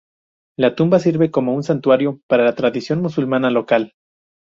[0.57, 3.93] La tumba sirve como un santuario para la tradición musulmana local.